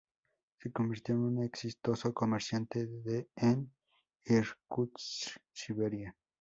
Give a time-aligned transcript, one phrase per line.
[0.57, 2.89] Se convirtió en un exitoso comerciante
[3.35, 3.71] en
[4.25, 6.17] Irkutsk, Siberia.